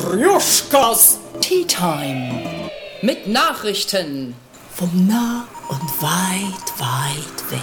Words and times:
Matryoshkas 0.00 1.18
Tea 1.40 1.64
Time. 1.66 2.70
Mit 3.02 3.26
Nachrichten. 3.26 4.34
vom 4.74 5.06
nah 5.06 5.46
und 5.68 6.02
weit, 6.02 6.66
weit 6.78 7.50
weg. 7.50 7.60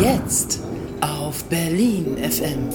Jetzt 0.00 0.60
auf 1.00 1.44
Berlin 1.44 2.18
FM. 2.18 2.68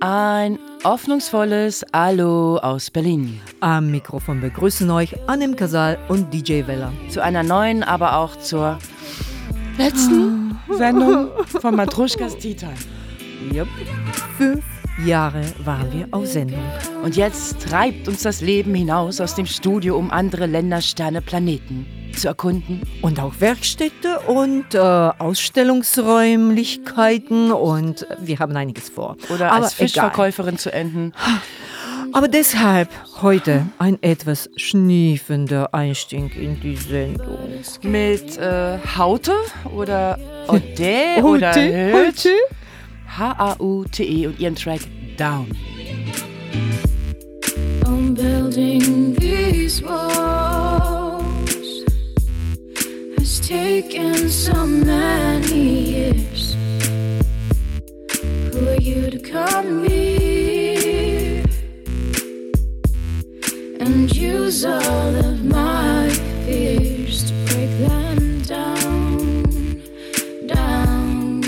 Ein 0.00 0.58
hoffnungsvolles 0.84 1.84
Hallo 1.92 2.56
aus 2.56 2.90
Berlin. 2.90 3.40
Am 3.60 3.90
Mikrofon 3.90 4.40
begrüßen 4.40 4.90
euch 4.90 5.14
Annem 5.28 5.54
Kasal 5.54 5.96
und 6.08 6.34
DJ 6.34 6.66
Weller. 6.66 6.92
Zu 7.08 7.22
einer 7.22 7.44
neuen, 7.44 7.84
aber 7.84 8.16
auch 8.16 8.36
zur 8.36 8.78
letzten 9.78 10.58
Sendung 10.70 11.30
von 11.46 11.76
Matruschkas 11.76 12.36
Time. 12.36 12.74
Yep. 13.52 13.68
Fünf 14.36 14.64
Jahre 15.06 15.44
waren 15.64 15.92
wir 15.92 16.08
auf 16.10 16.26
Sendung. 16.26 16.62
Und 17.04 17.16
jetzt 17.16 17.60
treibt 17.60 18.08
uns 18.08 18.22
das 18.22 18.40
Leben 18.40 18.74
hinaus 18.74 19.20
aus 19.20 19.36
dem 19.36 19.46
Studio, 19.46 19.96
um 19.96 20.10
andere 20.10 20.46
Länder, 20.46 20.80
Sterne, 20.80 21.22
Planeten 21.22 21.86
zu 22.16 22.28
erkunden. 22.28 22.80
Und 23.02 23.20
auch 23.20 23.34
Werkstätte 23.40 24.20
und 24.20 24.74
äh, 24.74 24.78
Ausstellungsräumlichkeiten 24.78 27.52
und 27.52 28.06
wir 28.20 28.38
haben 28.38 28.56
einiges 28.56 28.88
vor. 28.88 29.18
Oder 29.28 29.52
Aber 29.52 29.64
als 29.64 29.74
egal. 29.74 29.88
Fischverkäuferin 29.88 30.56
zu 30.58 30.72
enden. 30.72 31.12
Aber 32.14 32.28
deshalb 32.28 32.90
heute 33.22 33.64
ein 33.78 33.96
etwas 34.02 34.50
schniefender 34.56 35.72
Einstieg 35.72 36.36
in 36.36 36.60
die 36.60 36.76
Sendung. 36.76 37.38
Mit 37.82 38.36
äh, 38.36 38.76
Haute 38.98 39.32
oder 39.74 40.18
Ode 40.46 41.16
oder? 41.22 41.54
H-A-U-T-E 43.16 44.22
E 44.22 44.26
und 44.26 44.38
ihren 44.40 44.56
Track 44.56 44.80
Down. 45.16 45.46
I'm 47.84 48.14
building 48.14 49.14
these 49.16 49.82
walls 49.82 51.01
has 53.32 53.48
taken 53.48 54.28
so 54.28 54.66
many 54.66 55.64
years. 55.92 56.54
Who 58.52 58.68
are 58.68 58.80
you 58.80 59.10
to 59.10 59.18
come 59.18 59.88
here 59.88 61.42
and 63.80 64.14
use 64.14 64.66
all 64.66 65.14
of 65.16 65.44
my 65.46 66.10
fears 66.44 67.24
to 67.28 67.32
break 67.46 67.70
them 67.88 68.42
down, 68.42 69.80
down, 70.46 71.40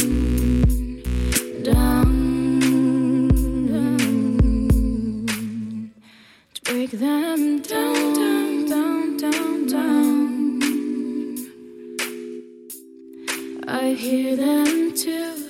down, 1.62 3.28
down 3.66 3.98
to 6.54 6.60
break 6.62 6.92
them 6.92 7.60
down, 7.60 8.14
down, 8.14 8.23
I 13.66 13.94
hear 13.94 14.36
them 14.36 14.94
too, 14.94 15.48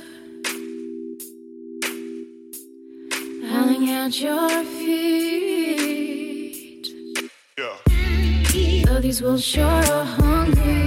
howling 3.48 3.90
at 3.90 4.20
your 4.20 4.64
feet. 4.64 5.74
Though 8.86 9.00
these 9.00 9.20
wolves 9.20 9.44
sure 9.44 9.64
are 9.64 10.04
hungry, 10.04 10.83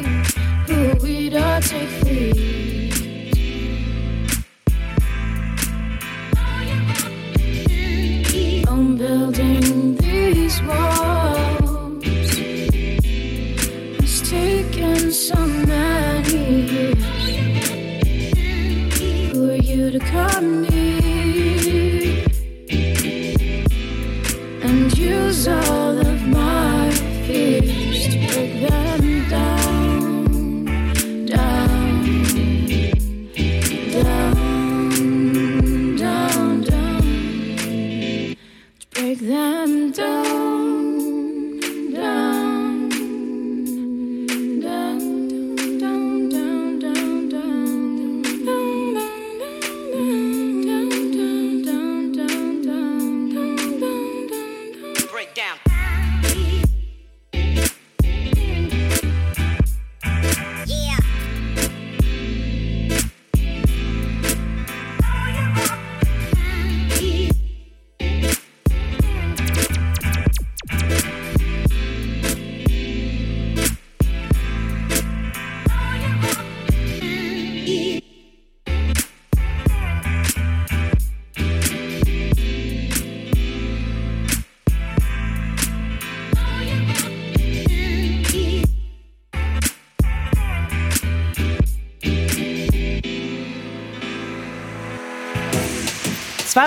on 20.38 20.66
you. 20.66 20.77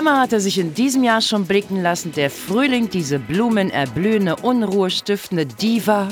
Zweimal 0.00 0.20
hat 0.20 0.32
er 0.32 0.40
sich 0.40 0.58
in 0.58 0.72
diesem 0.72 1.04
Jahr 1.04 1.20
schon 1.20 1.44
blicken 1.44 1.82
lassen. 1.82 2.12
Der 2.12 2.30
Frühling, 2.30 2.88
diese 2.88 3.18
blumenerblühende, 3.18 4.36
unruhestiftende 4.36 5.44
Diva. 5.44 6.08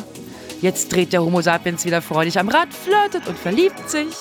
Jetzt 0.61 0.93
dreht 0.93 1.15
der 1.15 1.25
Homo 1.25 1.41
sapiens 1.41 1.87
wieder 1.87 2.03
freudig 2.03 2.39
am 2.39 2.51
Rad, 2.51 2.69
flirtet 2.75 3.27
und 3.27 3.39
verliebt 3.39 3.89
sich. 3.89 4.15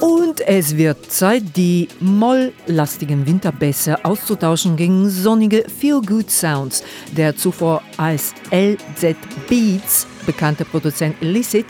Und 0.00 0.40
es 0.40 0.76
wird 0.76 1.12
Zeit, 1.12 1.56
die 1.56 1.86
molllastigen 2.00 3.28
Winterbässe 3.28 4.04
auszutauschen 4.04 4.74
gegen 4.74 5.08
sonnige 5.08 5.66
Feel-Good 5.68 6.28
Sounds. 6.28 6.82
Der 7.12 7.36
zuvor 7.36 7.82
als 7.96 8.34
LZ 8.50 9.16
Beats 9.48 10.08
bekannte 10.26 10.64
Produzent 10.64 11.14
Illicit 11.20 11.66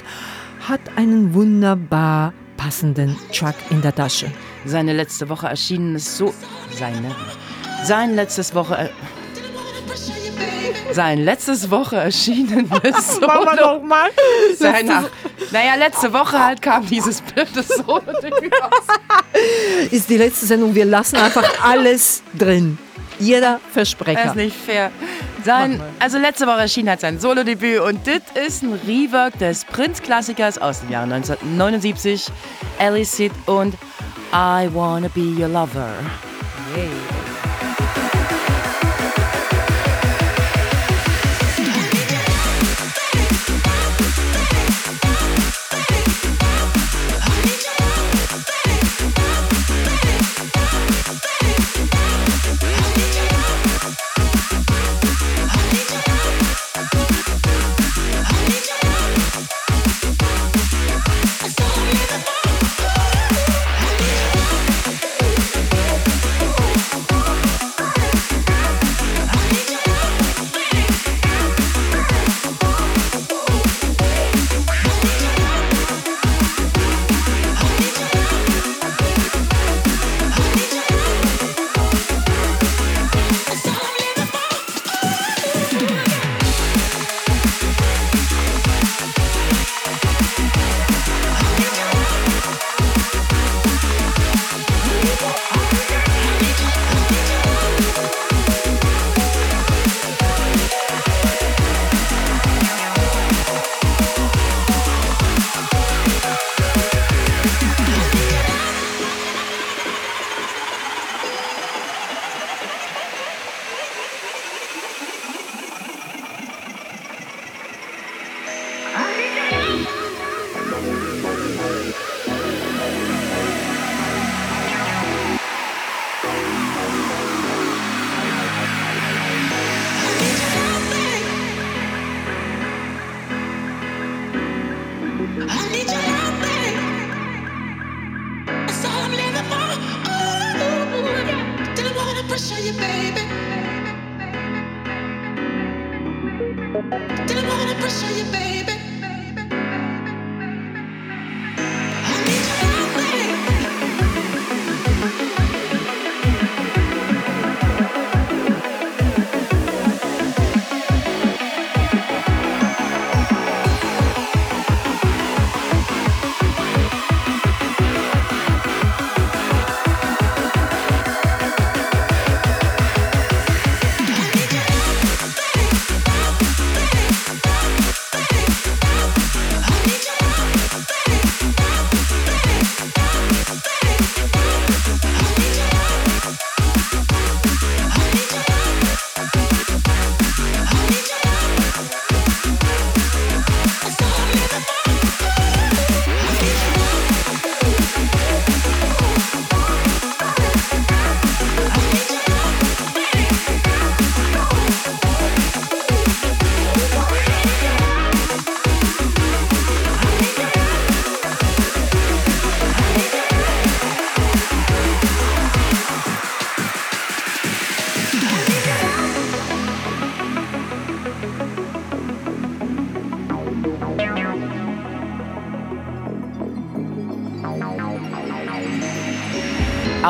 hat 0.66 0.80
einen 0.96 1.34
wunderbar 1.34 2.32
passenden 2.56 3.14
Track 3.30 3.56
in 3.68 3.82
der 3.82 3.94
Tasche. 3.94 4.32
Seine 4.64 4.92
letzte 4.92 5.28
Woche 5.28 5.48
erschienenes 5.48 6.16
so. 6.18 6.34
Seine. 6.78 7.14
Sein 7.84 8.14
letztes 8.14 8.54
Woche. 8.54 8.76
Er, 8.76 8.90
sein 10.92 11.24
letztes 11.24 11.70
Woche 11.70 11.96
erschienenes 11.96 12.68
Solo. 13.14 13.56
doch 13.56 13.82
mal. 13.82 14.10
Sein, 14.58 14.90
ach, 14.90 15.04
naja, 15.52 15.76
letzte 15.76 16.12
Woche 16.12 16.38
halt 16.44 16.60
kam 16.60 16.86
dieses 16.86 17.20
blöde 17.22 17.62
Solo-Debüt 17.62 18.52
raus. 18.60 18.86
Ist 19.90 20.08
die 20.10 20.16
letzte 20.16 20.46
Sendung. 20.46 20.74
Wir 20.74 20.84
lassen 20.84 21.16
einfach 21.16 21.44
alles 21.62 22.22
drin. 22.34 22.76
Jeder 23.20 23.60
Das 23.64 23.72
Versprecher. 23.72 24.24
ist 24.24 24.36
nicht 24.36 24.56
fair. 24.56 24.90
Sein, 25.44 25.80
also 25.98 26.18
letzte 26.18 26.46
Woche 26.46 26.60
erschien 26.60 26.88
halt 26.88 27.00
sein 27.00 27.18
Solo-Debüt 27.18 27.80
und 27.80 28.00
das 28.06 28.20
ist 28.46 28.62
ein 28.62 28.72
Rework 28.86 29.38
des 29.38 29.64
Prince-Klassikers 29.64 30.58
aus 30.58 30.80
dem 30.80 30.90
Jahr 30.90 31.04
1979, 31.04 32.26
Elicit 32.78 33.32
und 33.46 33.74
I 34.32 34.68
Wanna 34.72 35.08
Be 35.08 35.20
Your 35.38 35.48
Lover. 35.48 35.88
baby. 36.74 37.49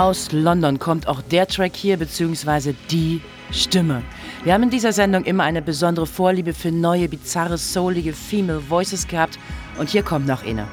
Aus 0.00 0.32
London 0.32 0.78
kommt 0.78 1.06
auch 1.08 1.20
der 1.20 1.46
Track 1.46 1.76
hier, 1.76 1.98
beziehungsweise 1.98 2.74
die 2.90 3.20
Stimme. 3.50 4.02
Wir 4.44 4.54
haben 4.54 4.62
in 4.62 4.70
dieser 4.70 4.94
Sendung 4.94 5.24
immer 5.24 5.44
eine 5.44 5.60
besondere 5.60 6.06
Vorliebe 6.06 6.54
für 6.54 6.72
neue, 6.72 7.06
bizarre, 7.06 7.58
soulige 7.58 8.14
Female 8.14 8.62
Voices 8.66 9.06
gehabt. 9.06 9.38
Und 9.78 9.90
hier 9.90 10.02
kommt 10.02 10.26
noch 10.26 10.42
eine. 10.42 10.66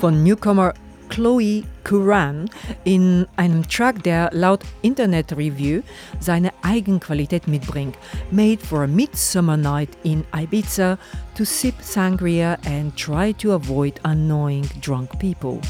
von 0.00 0.22
Newcomer 0.22 0.72
Chloe 1.10 1.64
Curran 1.84 2.48
in 2.84 3.26
einem 3.36 3.68
Track, 3.68 4.02
der 4.02 4.30
laut 4.32 4.60
Internet 4.80 5.36
Review 5.36 5.82
seine 6.18 6.50
Eigenqualität 6.62 7.46
mitbringt. 7.46 7.98
Made 8.30 8.60
for 8.64 8.84
a 8.84 8.86
midsummer 8.86 9.58
night 9.58 9.90
in 10.04 10.24
Ibiza 10.32 10.96
to 11.36 11.44
sip 11.44 11.74
sangria 11.82 12.56
and 12.64 12.96
try 12.96 13.34
to 13.34 13.52
avoid 13.52 14.00
annoying 14.04 14.66
drunk 14.80 15.18
people. 15.18 15.60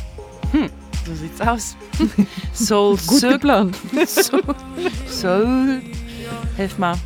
So 1.07 1.15
sieht's 1.15 1.41
aus. 1.41 1.77
Soul 2.53 2.97
Gut 2.97 3.21
Circuit. 3.21 3.41
geplant. 3.41 3.77
Soul, 4.09 4.43
Soul. 5.07 5.83
Hilf 6.57 6.79
mal. 6.79 6.97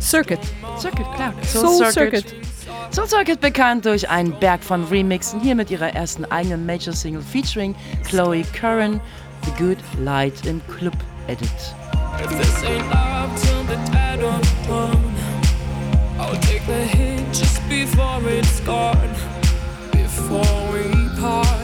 Circuit. 0.00 0.40
Circuit, 0.78 1.06
klar. 1.14 1.32
Soul 1.44 1.92
Circuit. 1.92 2.34
Soul 2.90 3.08
Circuit 3.08 3.40
bekannt 3.40 3.84
durch 3.84 4.08
einen 4.08 4.32
Berg 4.38 4.62
von 4.62 4.84
Remixen, 4.84 5.40
hier 5.40 5.54
mit 5.54 5.70
ihrer 5.70 5.94
ersten 5.94 6.24
eigenen 6.26 6.66
Major-Single 6.66 7.22
featuring 7.22 7.74
Chloe 8.08 8.44
Curran, 8.52 9.00
The 9.44 9.62
Good 9.62 9.78
Light 10.00 10.46
im 10.46 10.60
Club 10.66 10.96
Edit. 11.26 11.48
If 12.20 12.30
this 12.38 12.62
ain't 12.64 12.88
love 12.90 13.30
till 13.40 13.64
the 13.64 13.76
dead 13.90 14.22
of 14.22 14.68
dawn, 14.68 15.14
I'll 16.18 16.38
take 16.40 16.64
the 16.66 16.86
hit 16.86 17.26
just 17.32 17.60
before 17.68 18.20
it's 18.28 18.60
gone. 18.60 18.96
Before 19.92 20.72
we 20.72 21.20
part. 21.20 21.63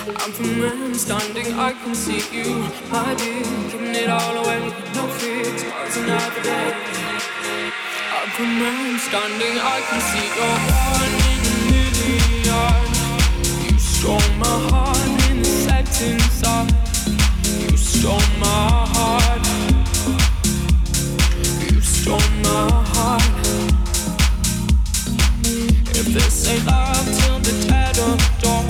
I'm 0.00 0.32
from 0.32 0.58
where 0.58 0.72
I'm 0.72 0.94
standing, 0.94 1.52
I 1.58 1.72
can 1.72 1.94
see 1.94 2.22
you, 2.32 2.64
my 2.90 3.14
dear. 3.16 3.42
Giving 3.70 3.94
it 3.94 4.08
all 4.08 4.34
away. 4.38 4.60
No 4.94 5.06
fear, 5.18 5.44
tomorrow's 5.44 5.96
another 5.98 6.42
day. 6.42 6.72
I'm 8.16 8.30
from 8.30 8.60
where 8.60 8.72
I'm 8.72 8.98
standing, 8.98 9.58
I 9.60 9.80
can 9.88 10.00
see 10.08 10.26
you're 10.36 10.60
one 10.72 11.14
in 11.28 11.40
a 11.50 11.56
million. 11.68 12.88
You 13.68 13.78
stole 13.78 14.28
my 14.38 14.56
heart 14.70 15.30
in 15.30 15.42
the 15.42 15.52
setting 15.66 16.18
sun. 16.32 16.66
You 17.68 17.76
stole 17.76 18.26
my 18.40 18.86
heart. 18.96 19.44
You 21.70 21.80
stole 21.82 22.30
my 22.42 22.72
heart. 22.94 23.22
If 25.92 26.06
this 26.14 26.48
ain't 26.48 26.64
love 26.64 27.04
till 27.04 27.38
the 27.40 27.52
dead 27.68 27.98
of 27.98 28.18
dawn, 28.40 28.69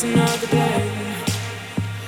fear, 0.00 0.12
another 0.12 0.46
day. 0.46 0.90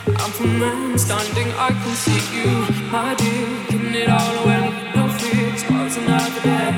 I'm 0.07 0.31
from 0.33 0.63
I'm 0.63 0.99
standing, 0.99 1.49
I 1.57 1.69
can 1.71 1.95
see 1.95 2.21
you, 2.37 2.91
my 2.91 3.15
dear. 3.15 3.49
Giving 3.69 3.95
it 3.95 4.09
all 4.09 4.45
away. 4.45 4.93
No 4.95 5.09
fear, 5.09 5.57
tomorrow's 5.57 5.97
another 5.97 6.41
day. 6.43 6.71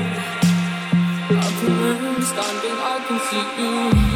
I'm 1.29 1.53
from 1.59 1.83
I'm 1.83 2.21
standing, 2.21 2.77
I 2.91 3.05
can 3.07 3.19
see 3.29 4.07
you. 4.09 4.12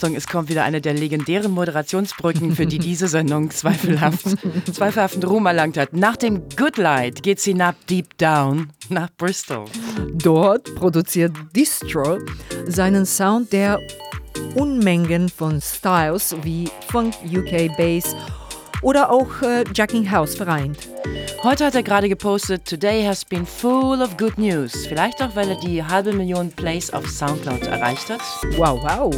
Achtung, 0.00 0.16
es 0.16 0.26
kommt 0.26 0.48
wieder 0.48 0.64
eine 0.64 0.80
der 0.80 0.94
legendären 0.94 1.52
Moderationsbrücken, 1.52 2.56
für 2.56 2.64
die 2.64 2.78
diese 2.78 3.06
Sendung 3.06 3.50
zweifelhaft, 3.50 4.24
zweifelhaften 4.72 5.22
Ruhm 5.22 5.44
erlangt 5.44 5.76
hat. 5.76 5.92
Nach 5.92 6.16
dem 6.16 6.48
Good 6.56 6.78
Light 6.78 7.22
geht 7.22 7.38
sie 7.38 7.52
nach 7.52 7.74
Deep 7.90 8.16
Down, 8.16 8.70
nach 8.88 9.10
Bristol. 9.18 9.66
Dort 10.14 10.74
produziert 10.74 11.32
Distro 11.54 12.16
seinen 12.66 13.04
Sound, 13.04 13.52
der 13.52 13.78
Unmengen 14.54 15.28
von 15.28 15.60
Styles 15.60 16.34
wie 16.44 16.70
Funk, 16.88 17.14
UK 17.30 17.76
Bass 17.76 18.16
oder 18.82 19.10
auch 19.10 19.42
äh, 19.42 19.64
Jacking 19.74 20.10
House 20.10 20.34
vereint. 20.34 20.78
Heute 21.42 21.64
hat 21.64 21.74
er 21.74 21.82
gerade 21.82 22.08
gepostet, 22.08 22.66
Today 22.66 23.02
has 23.02 23.24
been 23.24 23.46
full 23.46 24.02
of 24.02 24.16
good 24.16 24.36
news. 24.36 24.86
Vielleicht 24.86 25.22
auch, 25.22 25.34
weil 25.34 25.48
er 25.50 25.60
die 25.60 25.82
halbe 25.82 26.12
Million 26.12 26.50
Plays 26.50 26.92
auf 26.92 27.08
Soundcloud 27.08 27.62
erreicht 27.62 28.10
hat. 28.10 28.20
Wow, 28.56 28.78
wow. 28.82 29.14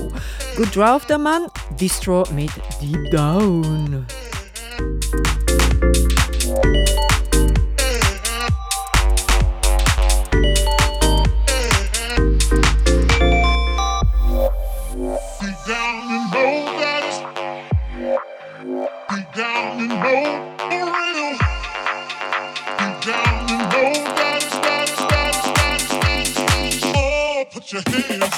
Gut 0.56 0.76
drauf 0.76 1.04
der 1.06 1.18
Mann, 1.18 1.46
Distro 1.80 2.24
mit 2.34 2.50
Deep 2.80 3.10
Down. 3.10 4.06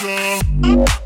Your 0.02 1.03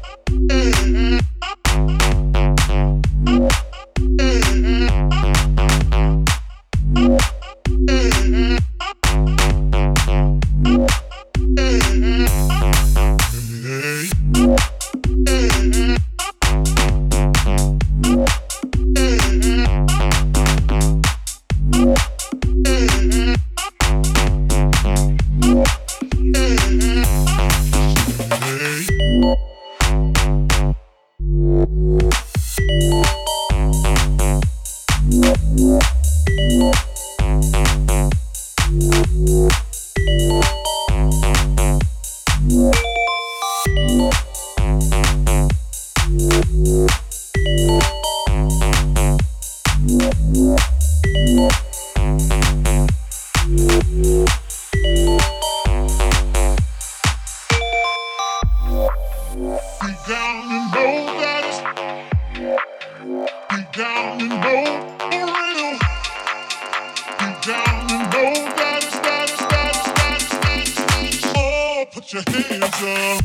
your 72.12 72.22
hands 72.26 72.82
up. 72.82 73.24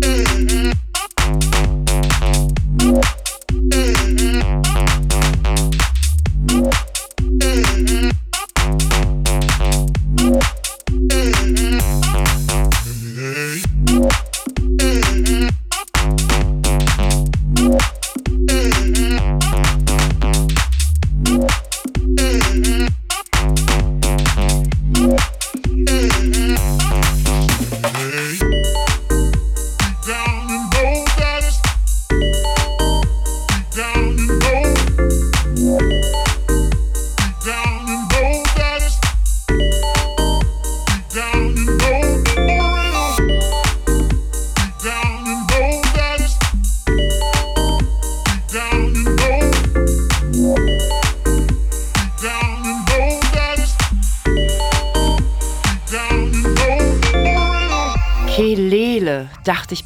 Deep 0.00 0.85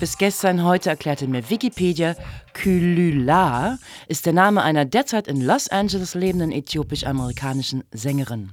bis 0.00 0.18
gestern. 0.18 0.64
Heute 0.64 0.90
erklärte 0.90 1.28
mir 1.28 1.48
Wikipedia, 1.48 2.16
Kylula 2.54 3.78
ist 4.08 4.26
der 4.26 4.32
Name 4.32 4.62
einer 4.62 4.84
derzeit 4.84 5.28
in 5.28 5.42
Los 5.42 5.68
Angeles 5.68 6.14
lebenden 6.14 6.50
äthiopisch-amerikanischen 6.50 7.84
Sängerin. 7.92 8.50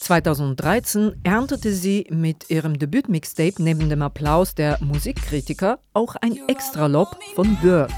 2013 0.00 1.20
erntete 1.22 1.72
sie 1.72 2.06
mit 2.10 2.50
ihrem 2.50 2.78
Debütmixtape 2.78 3.62
neben 3.62 3.88
dem 3.88 4.02
Applaus 4.02 4.54
der 4.56 4.78
Musikkritiker 4.80 5.78
auch 5.92 6.16
ein 6.16 6.38
Extralob 6.48 7.16
von 7.36 7.56
Dirk. 7.62 7.92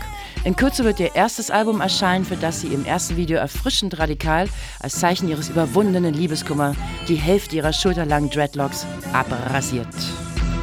In 0.45 0.57
Kürze 0.57 0.85
wird 0.85 1.01
ihr 1.01 1.15
erstes 1.15 1.51
Album 1.51 1.81
erscheinen, 1.81 2.27
für 2.27 2.37
das 2.37 2.61
sie 2.61 2.75
im 2.75 2.85
ersten 2.85 3.17
Video 3.17 3.39
erfrischend 3.39 3.99
radikal 3.99 4.49
als 4.81 4.99
Zeichen 4.99 5.29
ihres 5.29 5.49
überwundenen 5.49 6.13
Liebeskummer 6.13 6.75
die 7.09 7.15
Hälfte 7.15 7.57
ihrer 7.57 7.73
schulterlangen 7.73 8.29
Dreadlocks 8.29 8.85
abrasiert. 9.13 9.89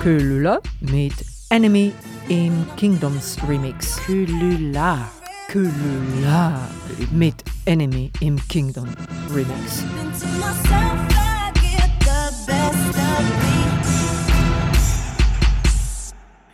Kölüler 0.04 0.62
mit 0.82 1.31
Enemy 1.52 1.92
im 2.30 2.66
Kingdoms 2.78 3.36
Remix. 3.46 3.98
Kylula. 4.06 5.12
Kölüler 5.50 6.70
mit 7.12 7.44
Enemy 7.66 8.10
im 8.22 8.40
Kingdom 8.48 8.88
Remix. 9.34 9.84
To 10.22 10.28
myself, 10.40 11.12
I 11.12 11.52
get 11.56 11.92
the 12.00 12.32
best 12.48 12.96
of 12.96 13.24
me. 13.44 13.60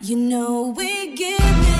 You 0.00 0.16
know 0.16 0.74
we 0.76 1.14
give 1.14 1.38
it 1.38 1.77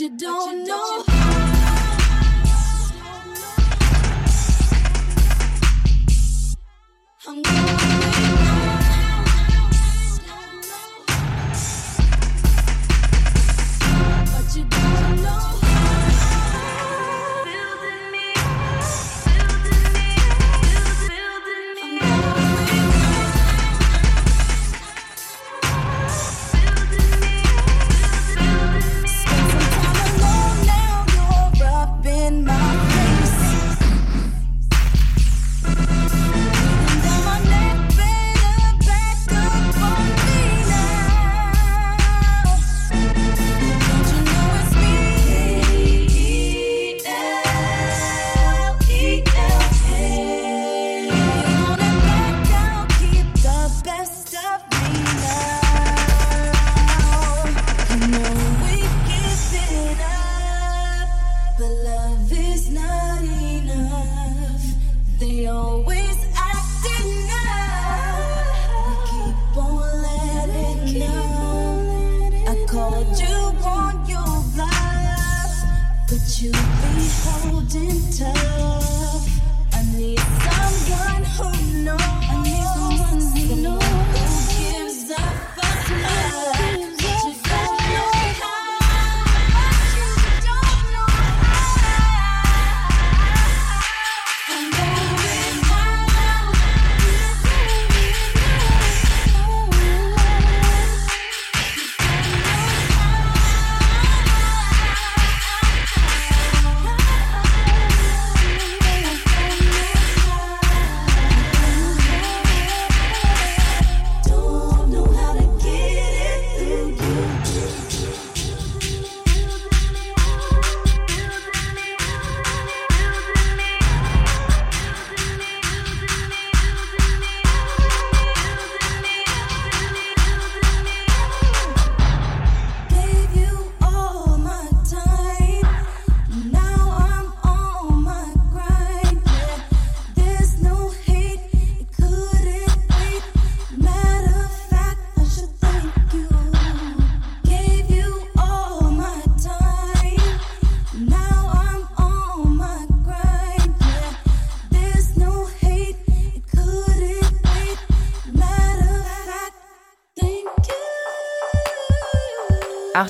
you 0.00 0.10
don't, 0.10 0.58
you 0.60 0.66
don't 0.66 1.07
know. 1.07 1.07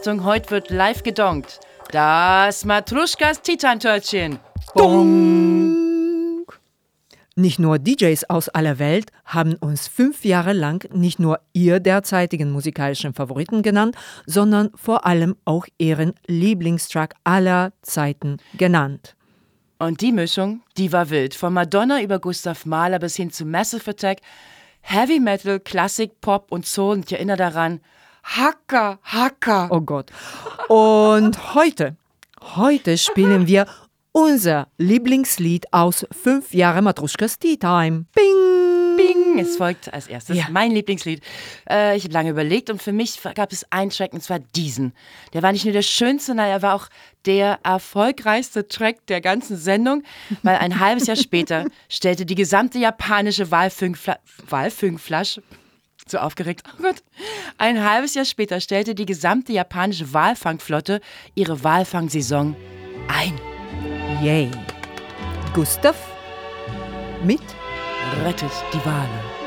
Achtung, 0.09 0.25
heute 0.25 0.51
wird 0.53 0.71
live 0.71 1.03
gedonkt. 1.03 1.61
Das 1.91 2.65
Matruschkas 2.65 3.43
Titan-Törtchen. 3.43 4.39
Nicht 7.37 7.59
nur 7.59 7.79
DJs 7.79 8.31
aus 8.31 8.49
aller 8.49 8.79
Welt 8.79 9.11
haben 9.27 9.57
uns 9.57 9.87
fünf 9.87 10.25
Jahre 10.25 10.55
lang 10.55 10.89
nicht 10.95 11.19
nur 11.19 11.41
ihr 11.53 11.79
derzeitigen 11.79 12.51
musikalischen 12.51 13.13
Favoriten 13.13 13.61
genannt, 13.61 13.97
sondern 14.25 14.71
vor 14.75 15.05
allem 15.05 15.37
auch 15.45 15.67
ihren 15.77 16.15
Lieblingstrack 16.27 17.15
aller 17.25 17.75
Zeiten 17.83 18.39
genannt. 18.57 19.15
Und 19.79 20.01
die 20.01 20.13
Mischung, 20.13 20.63
die 20.79 20.91
war 20.91 21.11
wild. 21.11 21.35
Von 21.35 21.53
Madonna 21.53 22.01
über 22.01 22.19
Gustav 22.19 22.65
Mahler 22.65 22.99
bis 22.99 23.17
hin 23.17 23.31
zu 23.31 23.45
Massive 23.45 23.91
Attack, 23.91 24.21
Heavy 24.81 25.21
Metal, 25.21 25.61
Klassik, 25.61 26.23
Pop 26.23 26.51
und 26.51 26.65
Soul. 26.65 26.95
Und 26.95 27.05
ich 27.05 27.13
erinnere 27.13 27.37
daran, 27.37 27.81
Hacker, 28.37 28.99
Hacker. 29.05 29.69
Oh 29.71 29.81
Gott. 29.81 30.11
Und 30.69 31.55
heute, 31.55 31.97
heute 32.57 32.99
spielen 32.99 33.47
wir 33.47 33.67
unser 34.13 34.69
Lieblingslied 34.77 35.73
aus 35.73 36.07
fünf 36.13 36.53
Jahre 36.53 36.83
Matruschkas 36.83 37.39
Tea 37.39 37.57
Time. 37.57 38.05
Bing! 38.15 38.97
Bing! 38.97 39.39
Es 39.39 39.57
folgt 39.57 39.93
als 39.95 40.09
erstes 40.09 40.37
Ja. 40.37 40.47
mein 40.51 40.73
Lieblingslied. 40.73 41.23
Äh, 41.71 41.97
ich 41.97 42.05
habe 42.05 42.13
lange 42.13 42.31
überlegt 42.31 42.69
und 42.69 42.83
für 42.83 42.93
mich 42.93 43.19
gab 43.35 43.51
es 43.53 43.65
einen 43.73 43.91
Track 43.91 44.13
und 44.13 44.23
zwar 44.23 44.41
diesen. 44.41 44.93
Der 45.33 45.43
war 45.43 45.53
nicht 45.53 45.65
nur 45.65 45.73
der 45.73 45.83
schönste, 45.83 46.27
sondern 46.29 46.49
er 46.49 46.61
war 46.61 46.75
auch 46.75 46.89
der 47.25 47.61
erfolgreichste 47.63 48.69
Track 48.69 49.07
der 49.07 49.21
ganzen 49.23 49.57
Sendung, 49.57 50.03
weil 50.43 50.57
ein 50.57 50.81
halbes 50.81 51.07
Jahr 51.07 51.17
später 51.17 51.65
stellte 51.89 52.27
die 52.27 52.35
gesamte 52.35 52.79
japanische 52.79 53.51
Walfangfla 53.51 54.19
Walfangflasche 54.49 55.43
so 56.11 56.19
aufgeregt. 56.19 56.63
Oh 56.79 56.83
Gott. 56.83 57.03
Ein 57.59 57.83
halbes 57.85 58.15
Jahr 58.15 58.25
später 58.25 58.61
stellte 58.61 58.95
die 58.95 59.07
gesamte 59.07 59.53
japanische 59.53 60.13
Walfangflotte 60.13 61.01
ihre 61.35 61.63
Walfangsaison 61.65 62.57
ein. 63.09 63.39
Yay. 64.23 64.51
Gustav 65.55 65.97
mit 67.25 67.43
Rettet 68.25 68.53
die 68.73 68.85
Wale. 68.85 69.39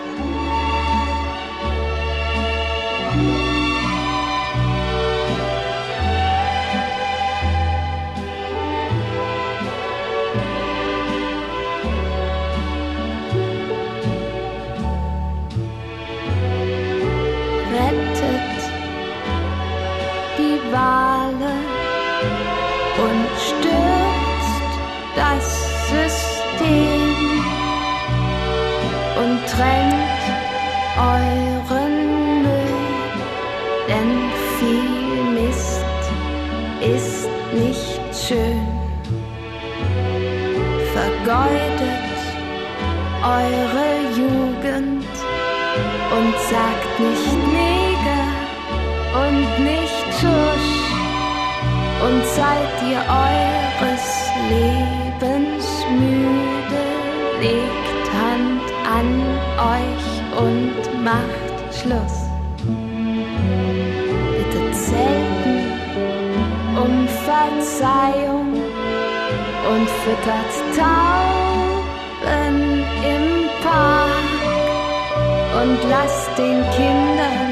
Vergeudet 41.32 42.20
eure 43.24 43.90
Jugend 44.18 45.14
und 46.18 46.34
sagt 46.52 47.00
nicht 47.00 47.38
Neger 47.54 48.26
und 49.24 49.64
nicht 49.64 50.08
Schusch 50.20 50.72
und 52.04 52.26
seid 52.26 52.74
ihr 52.90 53.02
eures 53.08 54.08
Lebens 54.50 55.66
müde, 56.02 56.84
legt 57.40 58.06
Hand 58.12 58.68
an 59.00 59.10
euch 59.78 60.08
und 60.38 61.02
macht 61.02 61.56
Schluss. 61.74 62.18
Bittet 64.36 64.76
selten 64.76 65.60
um 66.76 67.08
Verzeihung 67.08 68.71
und 69.70 69.90
füttert 69.90 70.54
Tauben 70.76 72.56
im 73.04 73.50
Park. 73.62 74.42
Und 75.62 75.80
lasst 75.90 76.38
den 76.38 76.64
Kindern 76.72 77.51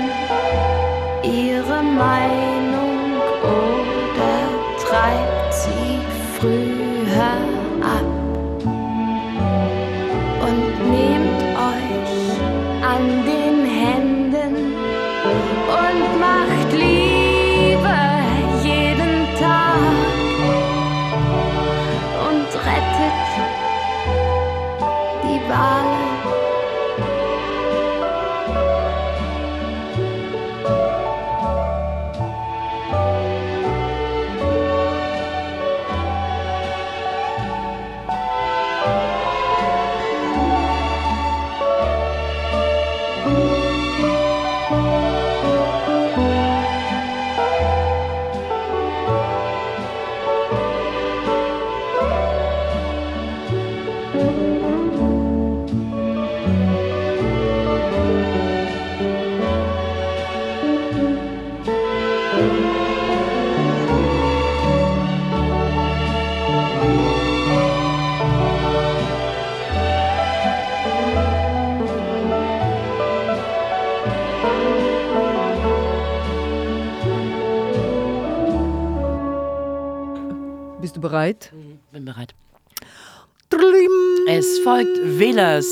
Velas. 85.20 85.68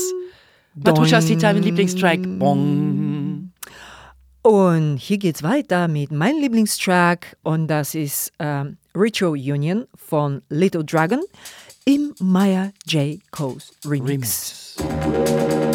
Matuschas 0.74 1.26
Dieter, 1.26 1.52
mein 1.54 1.62
Lieblingstrack. 1.62 2.20
Bong. 2.38 3.50
Und 4.42 4.98
hier 4.98 5.18
geht's 5.18 5.42
weiter 5.42 5.88
mit 5.88 6.12
meinem 6.12 6.40
Lieblingstrack 6.40 7.36
und 7.42 7.66
das 7.66 7.94
ist 7.94 8.32
ähm, 8.38 8.76
Ritual 8.94 9.32
Union 9.32 9.86
von 9.94 10.42
Little 10.48 10.84
Dragon 10.84 11.20
im 11.84 12.14
Maya 12.20 12.70
J. 12.86 13.20
Coase 13.30 13.72
Remix. 13.84 14.76
Remix. 14.78 15.67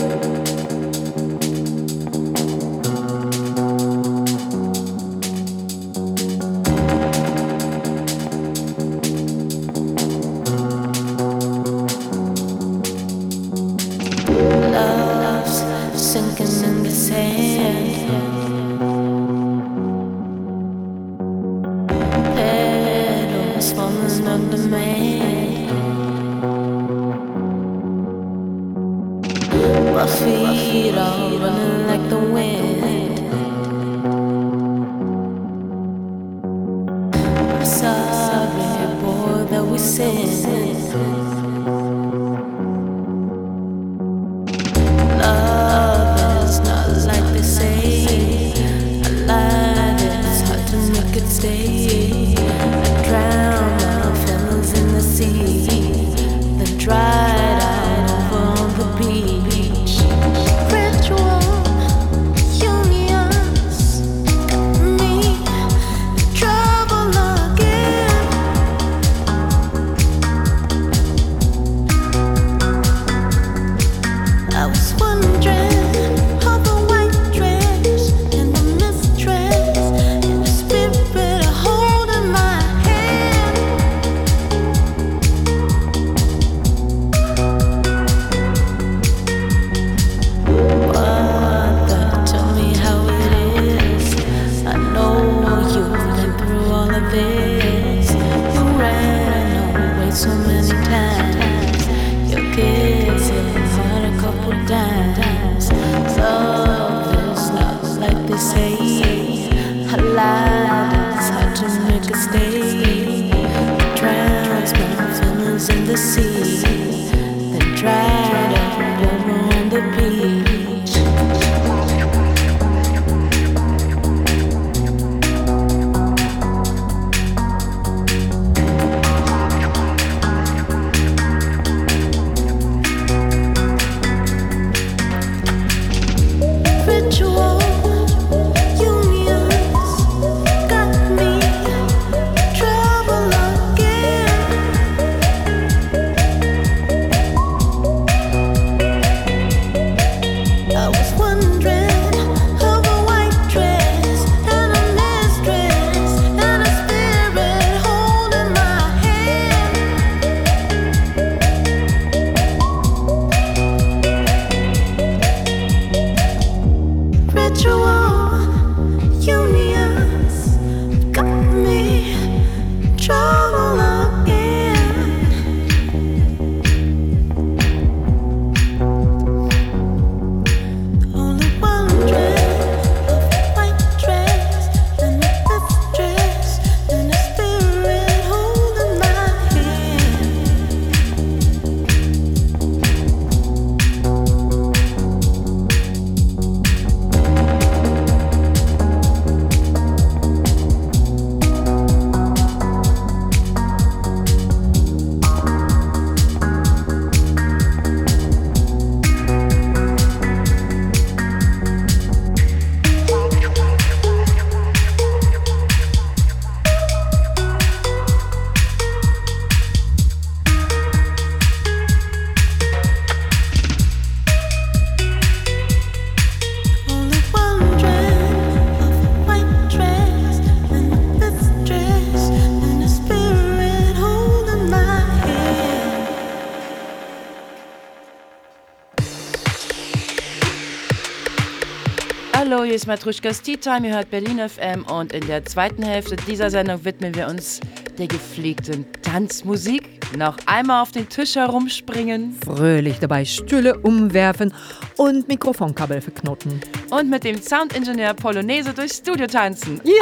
Hallo, 242.45 242.65
hier 242.65 242.75
ist 242.75 242.87
Matruschkas 242.87 243.41
Tea 243.41 243.55
Time, 243.55 243.87
ihr 243.87 243.95
hört 243.95 244.09
Berlin 244.11 244.37
FM 244.37 244.83
und 244.83 245.13
in 245.13 245.25
der 245.27 245.45
zweiten 245.45 245.81
Hälfte 245.81 246.17
dieser 246.17 246.49
Sendung 246.49 246.83
widmen 246.83 247.15
wir 247.15 247.27
uns 247.27 247.61
der 247.97 248.07
gepflegten 248.07 248.85
Tanzmusik. 249.01 250.01
Noch 250.17 250.35
einmal 250.45 250.81
auf 250.81 250.91
den 250.91 251.07
Tisch 251.07 251.37
herumspringen. 251.37 252.37
Fröhlich 252.43 252.99
dabei 252.99 253.23
Stühle 253.23 253.77
umwerfen 253.79 254.53
und 254.97 255.25
Mikrofonkabel 255.29 256.01
verknoten. 256.01 256.59
Und 256.89 257.09
mit 257.09 257.23
dem 257.23 257.41
Soundingenieur 257.41 258.13
Polonaise 258.13 258.73
durchs 258.73 258.97
Studio 258.97 259.25
tanzen. 259.25 259.79
Ja! 259.85 259.93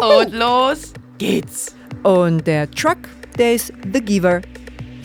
Ah! 0.00 0.20
Und 0.20 0.32
los 0.32 0.94
geht's. 1.18 1.76
Und 2.02 2.46
der 2.46 2.70
Truck, 2.70 3.10
der 3.36 3.56
ist 3.56 3.74
The 3.92 4.00
Giver 4.00 4.40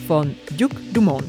von 0.08 0.34
Duke 0.56 0.76
Dumont. 0.94 1.26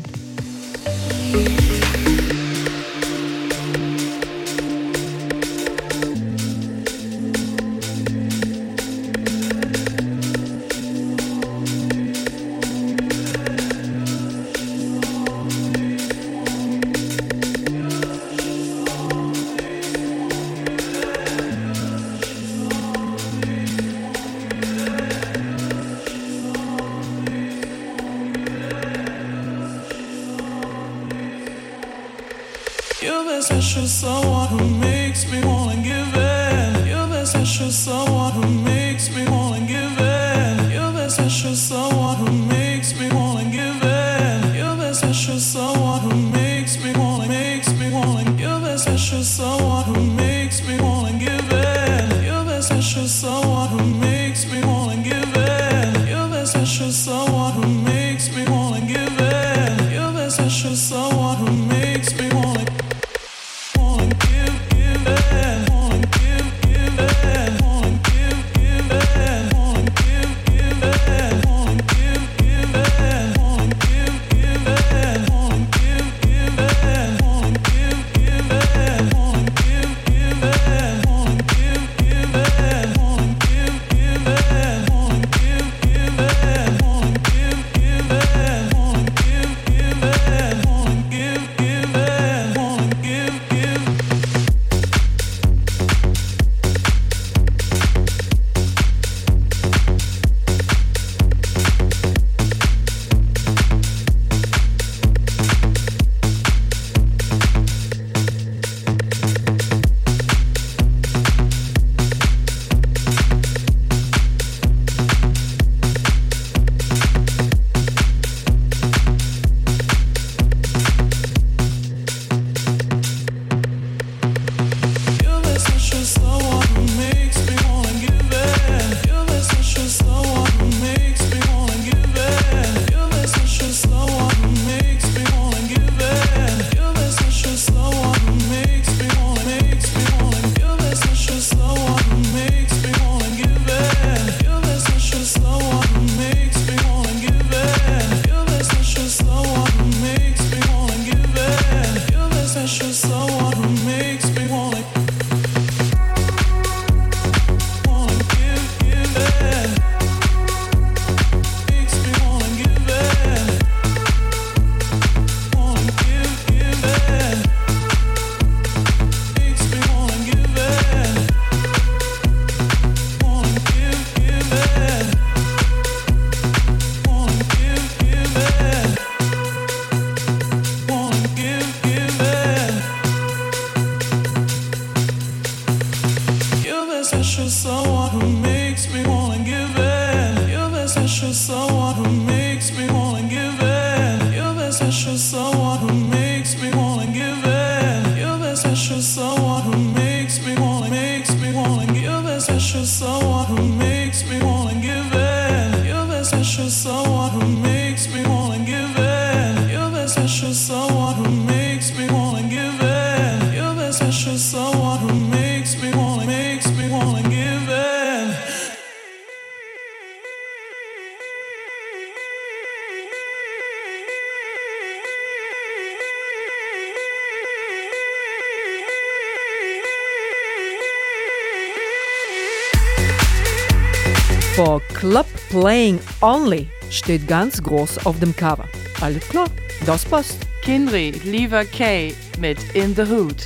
Playing 235.53 235.99
Only 236.19 236.67
steht 236.89 237.27
ganz 237.27 237.61
groß 237.61 238.07
auf 238.07 238.19
dem 238.19 238.35
Cover. 238.35 238.67
Alles 239.01 239.29
klar, 239.29 239.45
das 239.85 240.03
passt. 240.03 240.37
Kinry, 240.63 241.11
lieber 241.23 241.63
Kay 241.63 242.15
mit 242.39 242.57
In 242.73 242.95
the 242.95 243.03
Hood. 243.03 243.45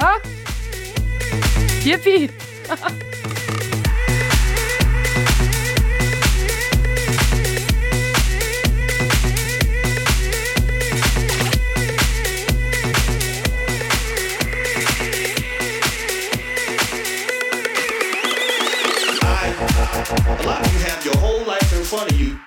Ha? 0.00 0.14
Yippie! 1.84 2.30
front 21.88 22.12
of 22.12 22.20
you, 22.20 22.38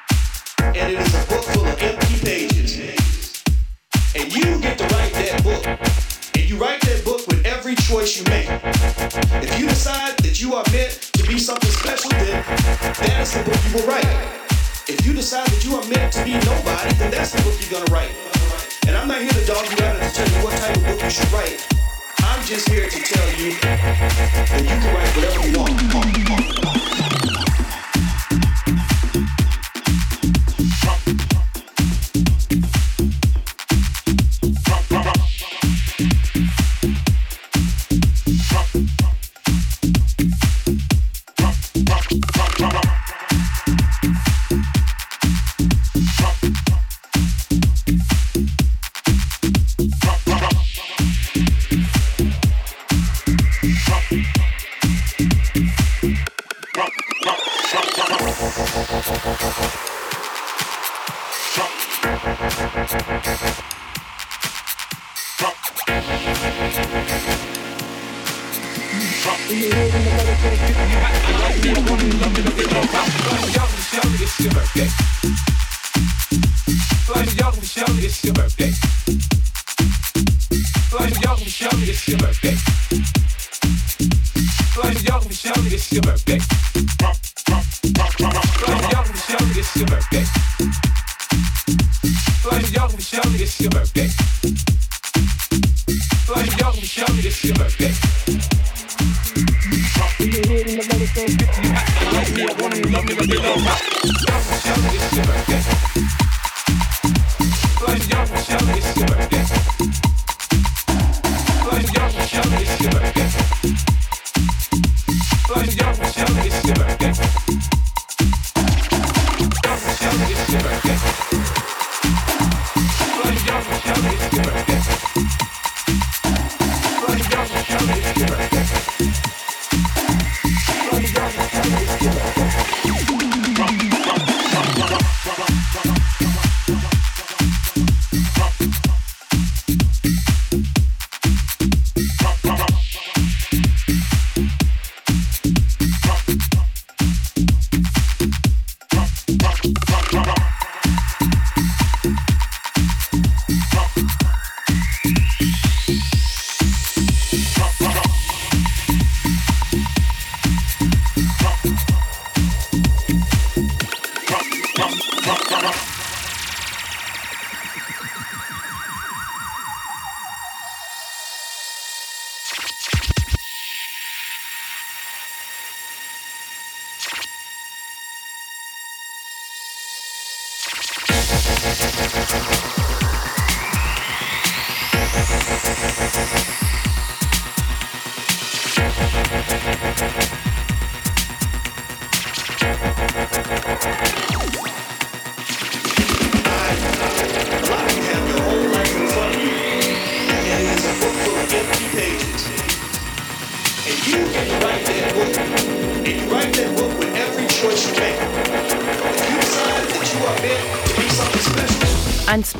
and 0.62 0.94
it 0.94 1.00
is 1.00 1.16
a 1.16 1.26
book 1.26 1.44
full 1.46 1.66
of 1.66 1.82
empty 1.82 2.14
pages. 2.22 2.78
And 4.14 4.30
you 4.30 4.62
get 4.62 4.78
to 4.78 4.86
write 4.94 5.14
that 5.18 5.42
book. 5.42 5.66
And 6.38 6.46
you 6.48 6.62
write 6.62 6.80
that 6.82 7.02
book 7.04 7.26
with 7.26 7.44
every 7.44 7.74
choice 7.74 8.22
you 8.22 8.24
make. 8.30 8.46
If 9.42 9.58
you 9.58 9.66
decide 9.66 10.16
that 10.20 10.40
you 10.40 10.54
are 10.54 10.64
meant 10.70 11.10
to 11.18 11.24
be 11.26 11.40
something 11.40 11.72
special, 11.72 12.12
then 12.22 12.38
that 13.02 13.18
is 13.18 13.34
the 13.34 13.42
book 13.42 13.58
you 13.66 13.82
will 13.82 13.88
write. 13.90 14.06
If 14.86 15.04
you 15.08 15.14
decide 15.14 15.48
that 15.48 15.66
you 15.66 15.74
are 15.74 15.88
meant 15.90 16.14
to 16.14 16.24
be 16.24 16.38
nobody, 16.46 16.94
then 17.02 17.10
that's 17.10 17.34
the 17.34 17.42
book 17.42 17.58
you're 17.58 17.82
gonna 17.82 17.90
write. 17.90 18.14
And 18.86 18.96
I'm 18.96 19.08
not 19.08 19.26
here 19.26 19.34
to 19.34 19.46
dog 19.50 19.66
you 19.66 19.78
out 19.82 19.98
and 19.98 20.06
to 20.06 20.22
tell 20.22 20.30
you 20.30 20.46
what 20.46 20.54
type 20.62 20.78
of 20.78 20.86
book 20.86 21.02
you 21.02 21.10
should 21.10 21.32
write. 21.34 21.66
I'm 22.30 22.46
just 22.46 22.70
here 22.70 22.86
to 22.86 23.00
tell 23.02 23.30
you 23.42 23.58
that 23.58 24.62
you 24.62 24.70
can 24.70 24.94
write 24.94 25.10
whatever 25.18 25.50
you 25.50 25.58
want. 25.58 25.72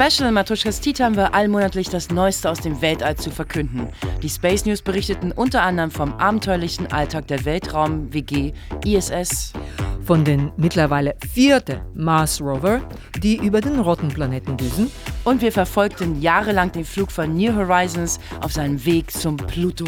Special 0.02 0.32
Matuschkas 0.32 0.80
Tea 0.80 0.94
haben 0.94 1.16
wir 1.16 1.36
allmonatlich 1.36 1.88
das 1.88 2.10
Neueste 2.10 2.50
aus 2.50 2.60
dem 2.60 2.82
Weltall 2.82 3.18
zu 3.18 3.30
verkünden. 3.30 3.88
Die 4.24 4.30
Space 4.30 4.66
News 4.66 4.82
berichteten 4.82 5.32
unter 5.32 5.62
anderem 5.62 5.92
vom 5.92 6.14
abenteuerlichen 6.14 6.92
Alltag 6.92 7.28
der 7.28 7.46
Weltraum-WG 7.46 8.52
ISS. 8.84 9.54
Von 10.04 10.26
den 10.26 10.52
mittlerweile 10.58 11.16
vierten 11.32 11.82
Mars 11.94 12.42
Rover, 12.42 12.82
die 13.20 13.36
über 13.36 13.62
den 13.62 13.80
roten 13.80 14.08
Planeten 14.08 14.58
düsen. 14.58 14.90
Und 15.24 15.44
wir 15.44 15.52
verfolgten 15.52 16.20
jahrelang 16.20 16.72
den 16.72 16.84
Flug 16.84 17.12
von 17.12 17.38
New 17.38 17.56
Horizons 17.56 18.20
auf 18.42 18.54
seinem 18.54 18.84
Weg 18.84 19.12
zum 19.12 19.38
Pluto. 19.38 19.86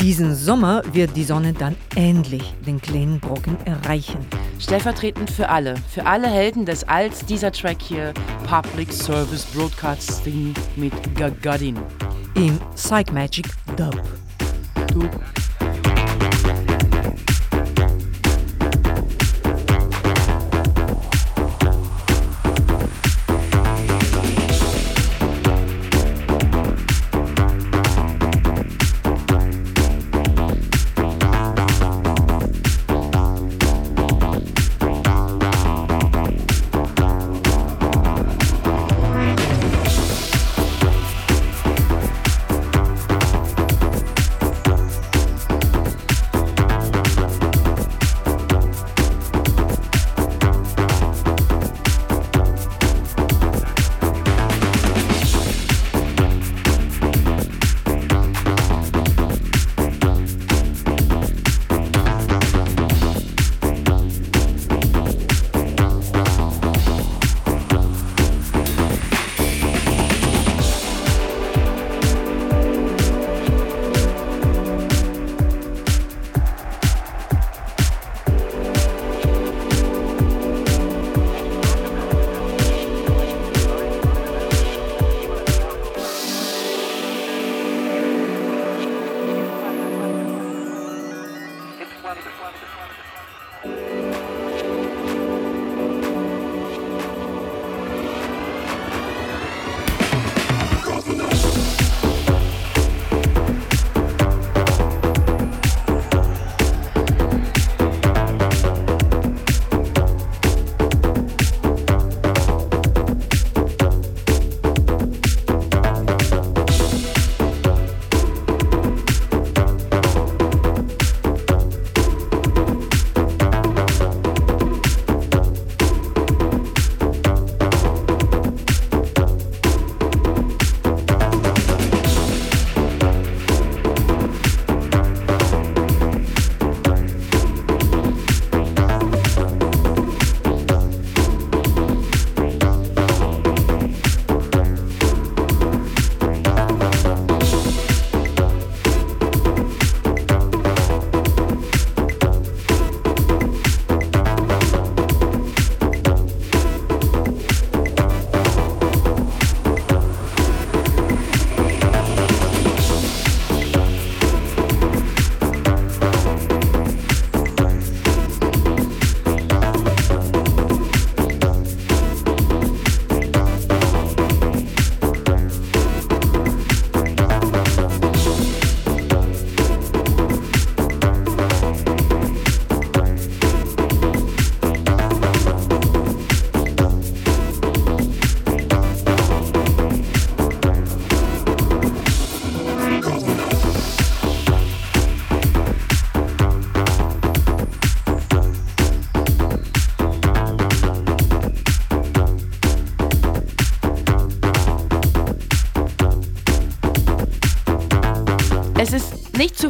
Diesen 0.00 0.32
Sommer 0.36 0.82
wird 0.92 1.16
die 1.16 1.24
Sonne 1.24 1.54
dann 1.54 1.74
endlich 1.96 2.54
den 2.64 2.80
kleinen 2.80 3.18
Brocken 3.18 3.56
erreichen. 3.66 4.24
Stellvertretend 4.58 5.30
für 5.30 5.48
alle, 5.48 5.76
für 5.88 6.04
alle 6.04 6.28
Helden 6.28 6.66
des 6.66 6.82
Alls, 6.84 7.24
dieser 7.24 7.52
Track 7.52 7.80
hier, 7.80 8.12
Public 8.44 8.92
Service 8.92 9.44
Broadcasting 9.46 10.52
mit 10.76 10.92
Gagarin. 11.14 11.78
Im 12.34 12.58
Psych 12.74 13.12
Magic 13.12 13.46
Dub. 13.76 14.02
Du 14.92 15.08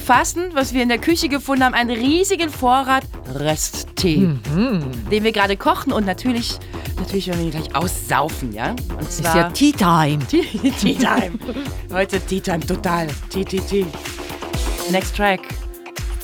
umfassen, 0.09 0.45
was 0.55 0.73
wir 0.73 0.83
in 0.83 0.89
der 0.89 0.97
Küche 0.97 1.29
gefunden 1.29 1.65
haben, 1.65 1.75
einen 1.75 1.91
riesigen 1.91 2.49
Vorrat 2.49 3.05
Rösttee, 3.39 4.39
den 5.11 5.23
wir 5.23 5.33
gerade 5.33 5.59
kochen 5.59 5.93
und 5.93 6.07
natürlich, 6.07 6.59
natürlich 6.97 7.27
werden 7.27 7.41
wir 7.41 7.45
ihn 7.47 7.51
gleich 7.51 7.77
aussaufen, 7.77 8.55
ja? 8.55 8.71
Und 8.71 9.03
Ist 9.03 9.23
ja 9.23 9.51
Tea 9.51 9.73
Time. 9.73 10.19
Tea, 10.27 10.45
Tea 10.81 10.95
Time. 10.95 11.39
Heute 11.93 12.21
Tea 12.21 12.41
Time 12.41 12.61
total. 12.61 13.09
Tea, 13.29 13.45
Tea, 13.45 13.61
Tea. 13.61 13.87
Next 14.91 15.15
track. 15.15 15.41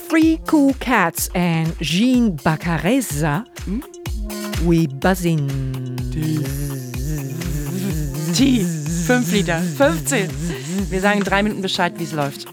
Three 0.09 0.39
Cool 0.51 0.73
Cats 0.81 1.29
and 1.35 1.79
Jean 1.81 2.37
Baccarezza. 2.37 3.45
We 4.65 4.89
buzzin. 4.89 5.47
Tea. 8.35 8.65
5 9.07 9.33
Liter. 9.33 9.61
15. 9.61 10.31
Wir 10.89 11.01
sagen 11.03 11.21
drei 11.21 11.43
Minuten 11.43 11.61
Bescheid, 11.61 11.93
wie 11.99 12.05
es 12.05 12.13
läuft. 12.13 12.47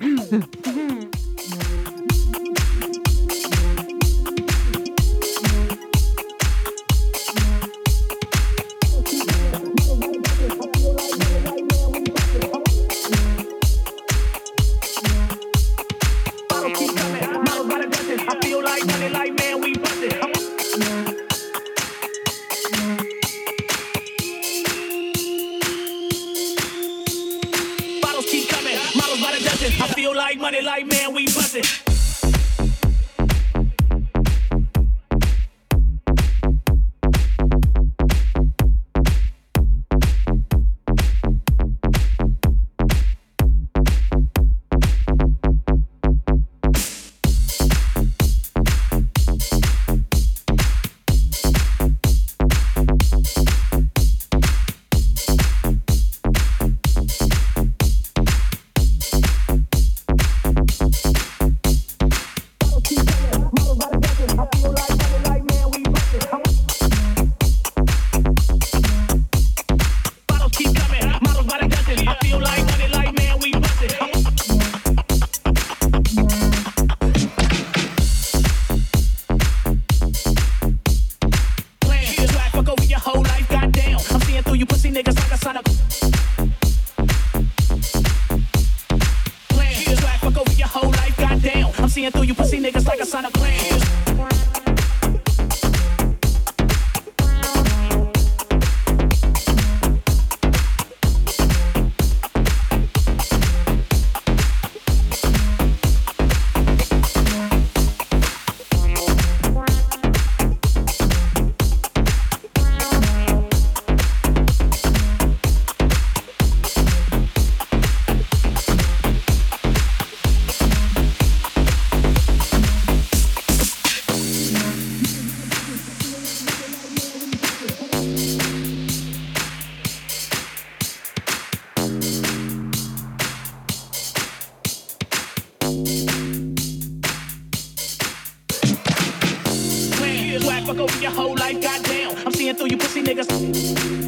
Your 140.99 141.11
whole 141.11 141.35
life, 141.35 141.61
goddamn. 141.61 142.17
I'm 142.25 142.33
seeing 142.33 142.55
through 142.55 142.67
you 142.67 142.77
pussy 142.77 143.01
niggas. 143.03 144.00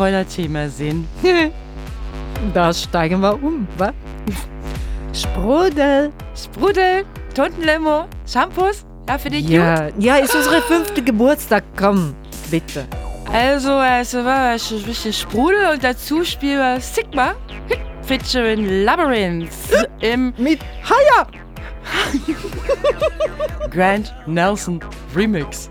Kräutertee 0.00 0.48
mehr 0.48 0.70
sehen. 0.70 1.06
Da 2.54 2.72
steigen 2.72 3.20
wir 3.20 3.34
um, 3.34 3.68
wa? 3.76 3.92
Sprudel. 5.12 6.10
Sprudel, 6.34 7.04
Tuntenlimo, 7.34 8.06
Shampoos. 8.26 8.86
Ja, 9.06 9.18
für 9.18 9.28
dich 9.28 9.42
gut. 9.42 9.52
Ja, 9.52 9.88
ja, 9.98 10.16
ist 10.16 10.34
unsere 10.34 10.62
fünfte 10.62 11.02
Geburtstag. 11.02 11.64
Komm, 11.78 12.14
bitte. 12.50 12.86
Also, 13.30 13.74
also 13.74 14.24
war 14.24 14.54
es 14.54 14.72
ein 14.72 14.82
bisschen 14.84 15.12
Sprudel 15.12 15.66
und 15.74 15.84
dazu 15.84 16.24
spielen 16.24 16.60
wir 16.60 16.80
Sigma 16.80 17.34
featuring 18.04 18.84
Labyrinth 18.84 19.50
im 20.00 20.32
Mit 20.38 20.60
Haya. 20.82 21.26
Grant 23.70 24.14
Nelson 24.26 24.80
Remix. 25.14 25.68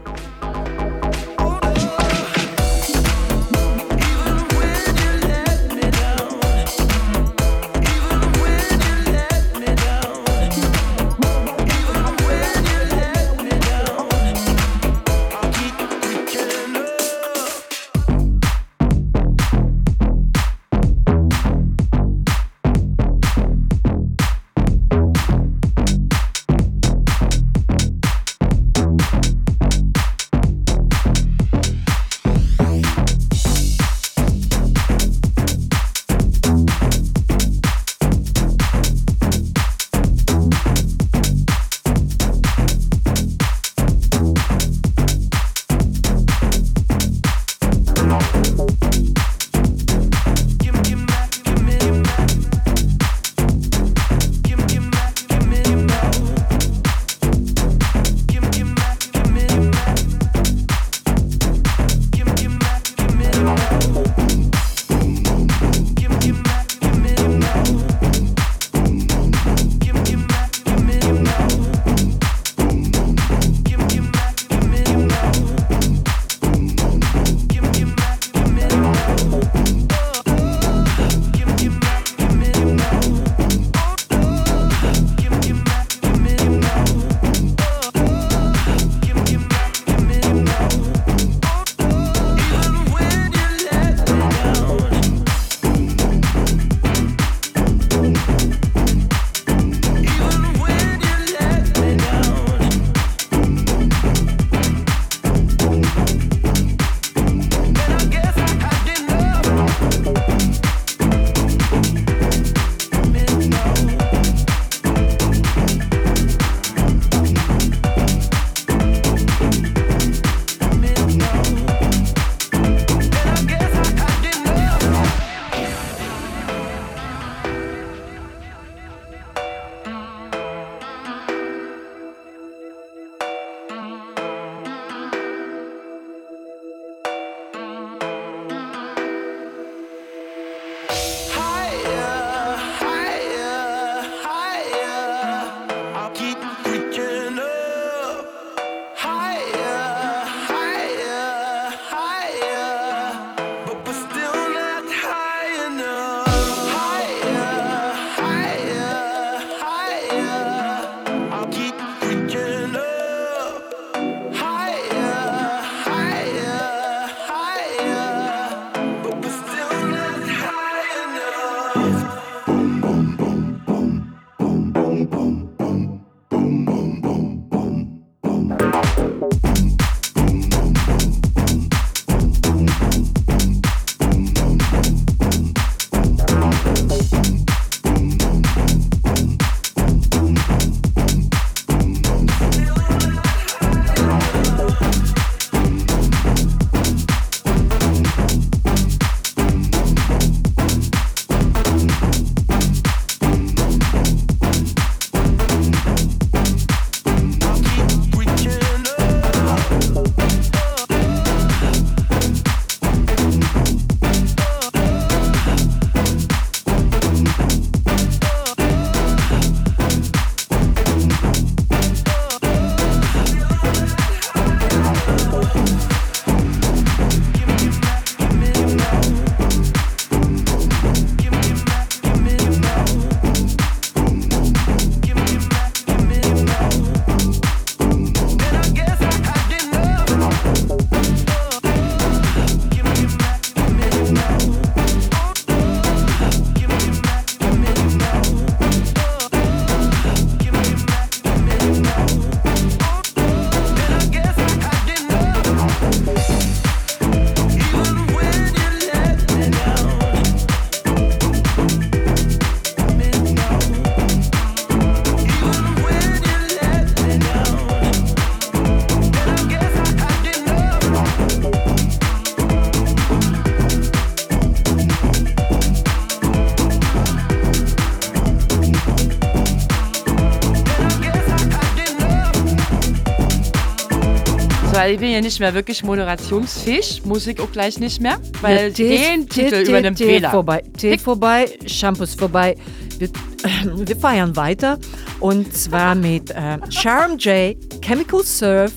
Weil 284.89 284.95
ich 284.95 285.01
bin 285.01 285.11
ja 285.11 285.21
nicht 285.21 285.39
mehr 285.39 285.53
wirklich 285.53 285.83
moderationsfähig, 285.83 287.03
Musik 287.05 287.39
auch 287.41 287.51
gleich 287.51 287.79
nicht 287.79 288.01
mehr, 288.01 288.17
weil 288.41 288.69
Ja, 288.69 288.69
Tee- 288.71 288.89
den 288.89 289.29
Tee- 289.29 289.43
Titel 289.43 289.63
Tee- 289.63 289.69
übernimmt 289.69 289.97
Tee 289.99 290.07
Wähler. 290.07 290.31
vorbei, 290.31 290.63
Tee 290.79 290.97
vorbei, 290.97 291.45
Shampoo 291.67 292.05
ist 292.05 292.17
vorbei. 292.17 292.55
Wir, 292.97 293.09
wir 293.85 293.95
feiern 293.95 294.35
weiter 294.35 294.79
und 295.19 295.55
zwar 295.55 295.93
mit 295.93 296.31
äh, 296.31 296.57
Charm 296.71 297.17
J, 297.19 297.55
Chemical 297.85 298.23
Surf 298.23 298.71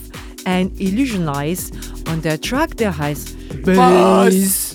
and 0.44 0.78
Illusionize 0.78 1.70
und 2.12 2.22
der 2.26 2.38
Track, 2.38 2.76
der 2.76 2.96
heißt 2.98 3.34
Bass. 3.64 4.71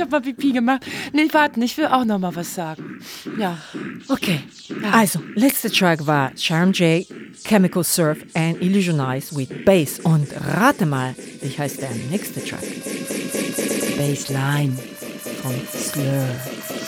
Ich 0.00 0.02
habe 0.02 0.12
mal 0.12 0.20
Pipi 0.22 0.52
gemacht. 0.52 0.86
Nee, 1.12 1.28
warte, 1.30 1.62
ich 1.62 1.76
will 1.76 1.86
auch 1.86 2.06
noch 2.06 2.18
mal 2.18 2.34
was 2.34 2.54
sagen. 2.54 3.00
Ja. 3.38 3.58
Okay, 4.08 4.40
also, 4.92 5.20
letzter 5.34 5.70
Track 5.70 6.06
war 6.06 6.32
Charm 6.36 6.72
J, 6.72 7.06
Chemical 7.44 7.84
Surf 7.84 8.18
and 8.32 8.62
Illusionize 8.62 9.36
with 9.36 9.50
Bass. 9.66 10.00
Und 10.00 10.28
rate 10.56 10.86
mal, 10.86 11.14
wie 11.42 11.50
heißt 11.50 11.82
der 11.82 11.90
nächste 12.10 12.42
Track? 12.42 12.64
Bassline 13.98 14.74
Von 15.42 15.54
Slur. 15.70 16.24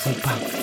Super. 0.05 0.62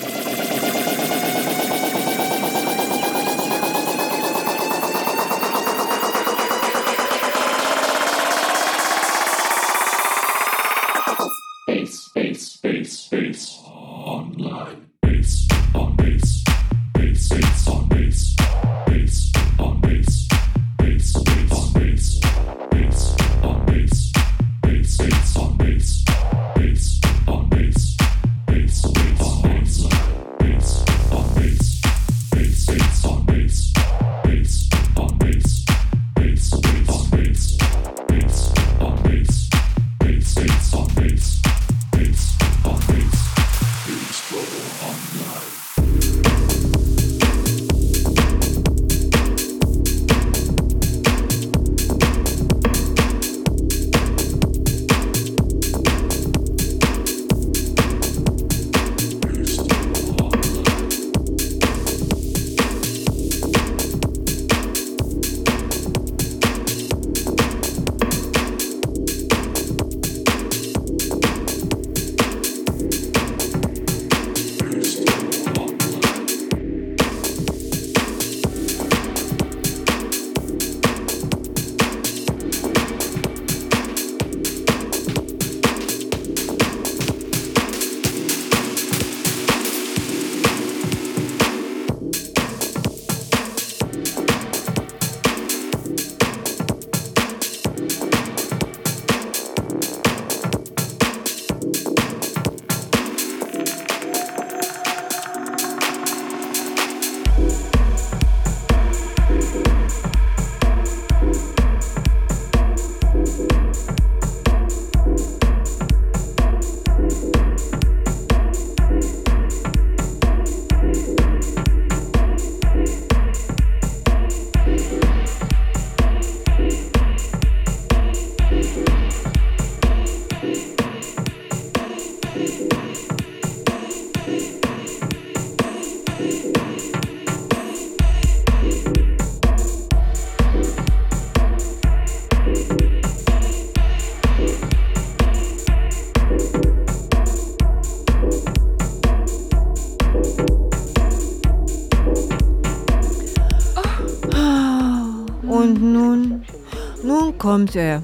Kommt 157.49 157.75
er. 157.75 158.03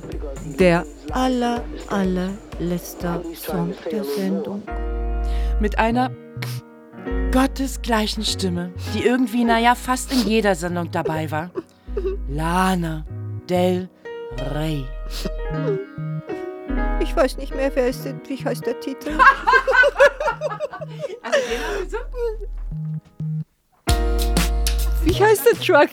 Der 0.57 0.83
aller, 1.11 1.63
allerletzte 1.89 3.21
Song 3.35 3.75
der 3.91 4.03
Sendung. 4.03 4.63
Mit 5.59 5.77
einer 5.77 6.09
gottesgleichen 7.31 8.25
Stimme, 8.25 8.73
die 8.95 9.05
irgendwie, 9.05 9.43
naja, 9.43 9.75
fast 9.75 10.11
in 10.11 10.27
jeder 10.27 10.55
Sendung 10.55 10.89
dabei 10.89 11.29
war. 11.29 11.51
Lana 12.27 13.05
Del 13.47 13.87
Rey. 14.55 14.83
Ich 16.99 17.15
weiß 17.15 17.37
nicht 17.37 17.55
mehr, 17.55 17.69
wer 17.75 17.89
ist 17.89 18.03
denn, 18.03 18.19
wie 18.27 18.43
heißt 18.43 18.65
der 18.65 18.79
Titel? 18.79 19.11
Wie 25.03 25.13
heißt 25.13 25.45
der 25.45 25.59
Truck? 25.59 25.89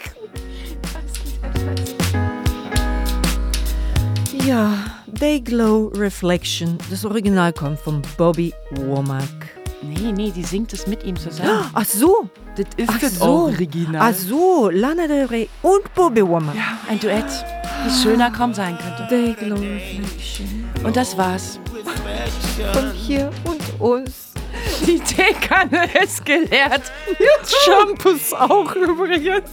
Ja, 4.46 4.74
Day 5.06 5.40
Glow 5.40 5.92
Reflection. 5.94 6.76
Das 6.90 7.04
Original 7.04 7.52
kommt 7.52 7.78
von 7.78 8.02
Bobby 8.16 8.52
Womack. 8.72 9.22
Nee, 9.82 10.10
nee, 10.10 10.32
die 10.32 10.42
singt 10.42 10.72
es 10.72 10.88
mit 10.88 11.04
ihm 11.04 11.16
zusammen. 11.16 11.64
Ach 11.72 11.84
so. 11.84 12.28
Das 12.56 12.66
ist 12.76 12.90
Ach 12.90 12.98
das 12.98 13.18
so. 13.18 13.24
Original. 13.24 14.12
Ach 14.12 14.14
so, 14.14 14.68
Lana 14.70 15.06
Del 15.06 15.26
Rey 15.26 15.48
und 15.62 15.94
Bobby 15.94 16.26
Womack. 16.26 16.56
Ja, 16.56 16.78
ein 16.88 16.98
Duett, 16.98 17.24
wie 17.84 18.02
schöner 18.02 18.32
kaum 18.32 18.52
sein 18.52 18.76
könnte. 18.78 19.06
Day 19.08 19.32
Glow 19.34 19.54
Reflection. 19.54 20.64
Und 20.82 20.96
das 20.96 21.16
war's. 21.16 21.60
Von 22.72 22.92
hier 22.92 23.30
und 23.44 23.80
uns. 23.80 24.32
Die 24.86 24.98
Teekanne 24.98 25.88
ist 26.02 26.24
geleert. 26.24 26.82
Shampoos 27.64 28.32
auch 28.32 28.74
übrigens. 28.74 29.50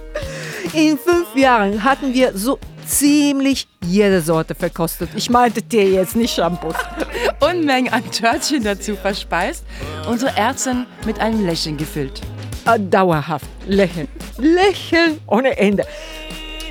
In 0.74 0.98
fünf 0.98 1.34
Jahren 1.34 1.82
hatten 1.82 2.12
wir 2.12 2.36
so 2.36 2.58
ziemlich 2.88 3.68
jede 3.84 4.22
Sorte 4.22 4.54
verkostet. 4.54 5.10
Ich 5.14 5.30
meinte 5.30 5.62
Tee 5.62 5.94
jetzt, 5.94 6.16
nicht 6.16 6.34
Shampoos. 6.34 6.74
Unmengen 7.40 7.92
an 7.92 8.10
Törtchen 8.10 8.64
dazu 8.64 8.96
verspeist. 8.96 9.64
Unsere 10.08 10.36
Ärztin 10.36 10.86
mit 11.04 11.20
einem 11.20 11.44
Lächeln 11.44 11.76
gefüllt. 11.76 12.20
Äh, 12.64 12.80
Dauerhaft 12.80 13.46
lächeln. 13.66 14.08
Lächeln 14.38 15.20
ohne 15.26 15.56
Ende. 15.58 15.84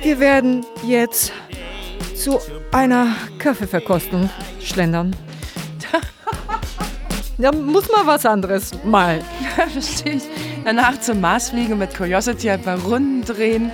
Wir 0.02 0.18
werden 0.18 0.66
jetzt 0.86 1.32
zu 2.14 2.38
einer 2.72 3.14
Kaffeeverkostung 3.38 4.28
schlendern. 4.60 5.14
Da 7.40 7.52
muss 7.52 7.88
mal 7.88 8.04
was 8.04 8.26
anderes 8.26 8.72
mal. 8.82 9.22
Ja, 9.40 9.68
verstehe 9.68 10.14
ich. 10.14 10.24
Danach 10.64 11.00
zum 11.00 11.20
Mars 11.20 11.50
fliegen 11.50 11.74
und 11.74 11.78
mit 11.78 11.96
Curiosity 11.96 12.50
ein 12.50 12.60
paar 12.60 12.80
Runden 12.80 13.24
drehen. 13.24 13.70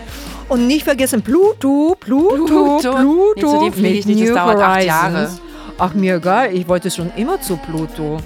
Und 0.49 0.67
nicht 0.67 0.85
vergessen 0.85 1.23
Pluto, 1.23 1.97
Pluto, 1.99 2.45
Pluto. 2.45 2.93
Pluto. 2.97 3.33
Nee, 3.37 3.41
zu 3.41 3.65
dem 3.65 3.73
fliege 3.73 3.99
ich 3.99 4.07
nicht, 4.07 4.21
das 4.23 4.29
New 4.29 4.35
dauert 4.35 4.61
acht 4.61 4.85
Jahre. 4.85 5.15
Horizons. 5.15 5.41
Ach, 5.79 5.95
mir 5.95 6.17
egal, 6.17 6.55
ich 6.55 6.69
wollte 6.69 6.91
schon 6.91 7.11
immer 7.17 7.41
zu 7.41 7.57
Pluto. 7.57 8.19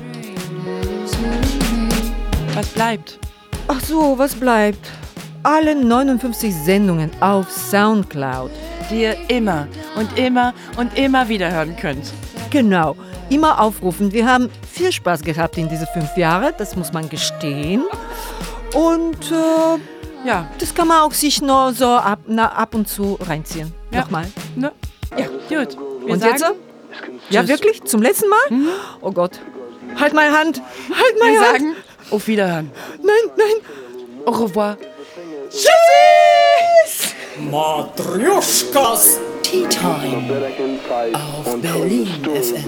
Was 2.54 2.66
bleibt? 2.68 3.18
Ach 3.68 3.80
so, 3.80 4.18
was 4.18 4.34
bleibt? 4.34 4.90
Alle 5.42 5.74
59 5.74 6.54
Sendungen 6.54 7.10
auf 7.20 7.50
Soundcloud. 7.50 8.50
Die 8.90 9.02
ihr 9.02 9.16
immer 9.28 9.68
und 9.96 10.18
immer 10.18 10.54
und 10.76 10.96
immer 10.98 11.28
wieder 11.28 11.50
hören 11.50 11.76
könnt. 11.76 12.12
Genau, 12.50 12.96
immer 13.28 13.60
aufrufen. 13.60 14.12
Wir 14.12 14.26
haben 14.26 14.48
viel 14.70 14.90
Spaß 14.90 15.22
gehabt 15.22 15.58
in 15.58 15.68
diese 15.68 15.86
fünf 15.86 16.16
Jahre, 16.16 16.54
das 16.56 16.74
muss 16.74 16.92
man 16.92 17.08
gestehen. 17.08 17.84
Und 18.74 19.30
äh, 19.30 19.78
Ja, 20.24 20.46
das 20.58 20.74
kann 20.74 20.88
man 20.88 21.02
auch 21.02 21.12
sich 21.12 21.40
nur 21.40 21.72
so 21.72 21.86
ab, 21.86 22.20
na, 22.26 22.50
ab 22.52 22.74
und 22.74 22.88
zu 22.88 23.18
reinziehen. 23.20 23.72
Ja. 23.90 24.00
Nochmal. 24.00 24.26
ne? 24.56 24.72
Ja, 25.16 25.26
gut. 25.60 25.76
Wir 26.04 26.12
Und 26.14 26.20
sagen, 26.20 26.32
jetzt? 26.32 26.44
Ja, 27.30 27.40
Tschüss. 27.40 27.48
wirklich? 27.50 27.84
Zum 27.84 28.02
letzten 28.02 28.28
Mal? 28.28 28.72
Oh 29.00 29.10
Gott. 29.12 29.38
Halt 29.98 30.12
meine 30.12 30.36
Hand! 30.36 30.60
Halt 30.90 31.18
meine 31.18 31.32
Wir 31.32 31.40
Hand! 31.40 31.52
sagen, 31.52 31.76
auf 32.10 32.26
Wiederhören. 32.26 32.70
Nein, 33.02 33.32
nein! 33.36 33.56
Au 34.26 34.30
revoir. 34.32 34.76
Matryoshkas 37.50 39.18
Tea 39.42 39.66
Time 39.68 40.22
auf 41.46 41.56
Berlin 41.62 42.06
FM. 42.24 42.64